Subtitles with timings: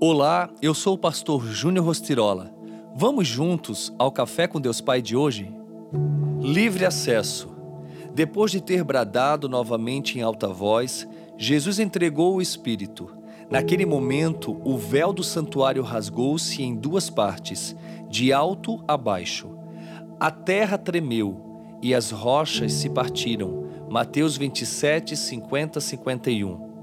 [0.00, 2.52] Olá, eu sou o pastor Júnior Rostirola.
[2.96, 5.54] Vamos juntos ao Café com Deus Pai de hoje?
[6.40, 7.54] Livre acesso.
[8.12, 13.08] Depois de ter bradado novamente em alta voz, Jesus entregou o Espírito.
[13.48, 17.74] Naquele momento, o véu do santuário rasgou-se em duas partes,
[18.08, 19.56] de alto a baixo.
[20.18, 21.40] A terra tremeu
[21.80, 23.68] e as rochas se partiram.
[23.88, 26.73] Mateus 27, 50, 51.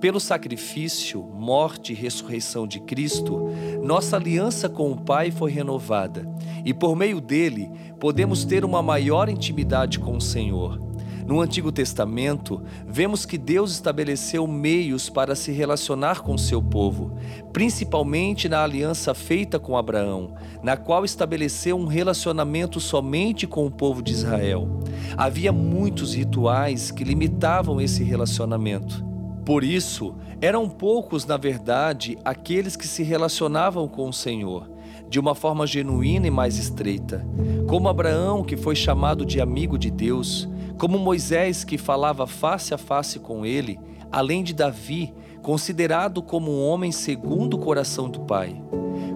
[0.00, 3.50] Pelo sacrifício, morte e ressurreição de Cristo,
[3.82, 6.28] nossa aliança com o Pai foi renovada
[6.64, 10.88] e, por meio dele, podemos ter uma maior intimidade com o Senhor.
[11.28, 17.18] No Antigo Testamento, vemos que Deus estabeleceu meios para se relacionar com seu povo,
[17.52, 24.00] principalmente na aliança feita com Abraão, na qual estabeleceu um relacionamento somente com o povo
[24.00, 24.80] de Israel.
[25.18, 29.07] Havia muitos rituais que limitavam esse relacionamento.
[29.48, 34.70] Por isso, eram poucos, na verdade, aqueles que se relacionavam com o Senhor,
[35.08, 37.26] de uma forma genuína e mais estreita.
[37.66, 42.76] Como Abraão, que foi chamado de amigo de Deus, como Moisés, que falava face a
[42.76, 43.80] face com ele,
[44.12, 48.62] além de Davi, considerado como um homem segundo o coração do Pai.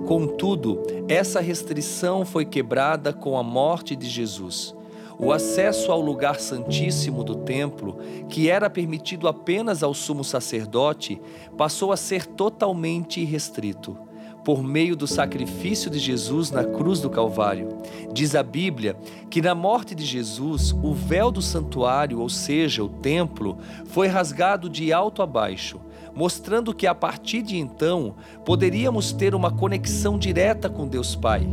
[0.07, 4.75] Contudo, essa restrição foi quebrada com a morte de Jesus
[5.19, 11.21] o acesso ao lugar santíssimo do templo, que era permitido apenas ao sumo sacerdote,
[11.57, 13.97] passou a ser totalmente restrito
[14.45, 17.69] por meio do sacrifício de Jesus na cruz do Calvário.
[18.13, 18.97] Diz a Bíblia
[19.31, 24.69] que na morte de Jesus, o véu do santuário, ou seja, o templo, foi rasgado
[24.69, 25.81] de alto a baixo,
[26.15, 31.47] mostrando que a partir de então poderíamos ter uma conexão direta com Deus Pai.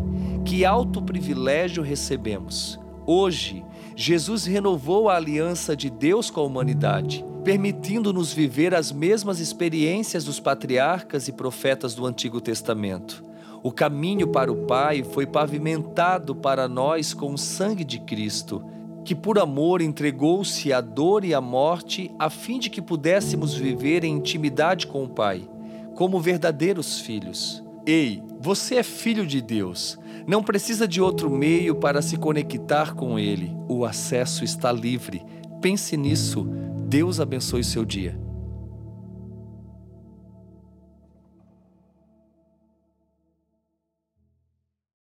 [0.44, 2.89] Que alto privilégio recebemos!
[3.12, 3.66] Hoje,
[3.96, 10.40] Jesus renovou a aliança de Deus com a humanidade, permitindo-nos viver as mesmas experiências dos
[10.40, 13.24] patriarcas e profetas do Antigo Testamento.
[13.64, 18.64] O caminho para o Pai foi pavimentado para nós com o sangue de Cristo,
[19.04, 24.04] que por amor entregou-se à dor e à morte a fim de que pudéssemos viver
[24.04, 25.50] em intimidade com o Pai,
[25.96, 27.64] como verdadeiros filhos.
[27.92, 29.98] Ei, você é filho de Deus.
[30.28, 33.52] Não precisa de outro meio para se conectar com Ele.
[33.68, 35.26] O acesso está livre.
[35.60, 36.48] Pense nisso.
[36.88, 38.29] Deus abençoe seu dia.